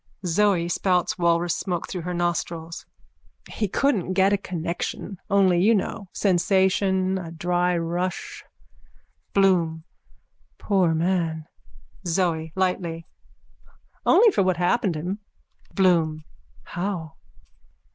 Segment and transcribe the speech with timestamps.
[0.25, 2.87] ZOE: (Spouts walrus smoke through her nostrils.)
[3.51, 5.19] He couldn't get a connection.
[5.29, 7.19] Only, you know, sensation.
[7.19, 8.43] A dry rush.
[9.35, 9.83] BLOOM:
[10.57, 11.45] Poor man!
[12.07, 13.05] ZOE: (Lightly.)
[14.03, 15.19] Only for what happened him.
[15.75, 16.23] BLOOM:
[16.63, 17.13] How?